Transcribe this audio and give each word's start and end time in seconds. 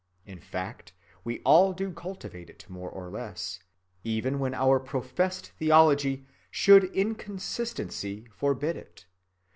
In 0.25 0.39
fact, 0.39 0.93
we 1.23 1.41
all 1.41 1.73
do 1.73 1.91
cultivate 1.91 2.49
it 2.49 2.67
more 2.67 2.89
or 2.89 3.11
less, 3.11 3.59
even 4.03 4.39
when 4.39 4.55
our 4.55 4.79
professed 4.79 5.51
theology 5.59 6.25
should 6.49 6.85
in 6.85 7.13
consistency 7.13 8.27
forbid 8.31 8.77
it. 8.77 9.05